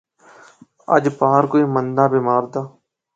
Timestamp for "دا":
2.53-2.61